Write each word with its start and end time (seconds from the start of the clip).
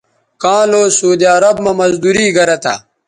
کاں 0.41 0.63
لو 0.71 0.81
سعودی 0.97 1.25
عرب 1.35 1.55
مہ 1.63 1.71
مزدوری 1.79 2.25
گرہ 2.35 2.57
تھہ 2.63 2.73